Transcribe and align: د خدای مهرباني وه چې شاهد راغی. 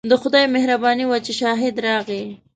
د 0.09 0.13
خدای 0.21 0.45
مهرباني 0.55 1.05
وه 1.07 1.17
چې 1.25 1.31
شاهد 1.41 1.75
راغی. 1.87 2.23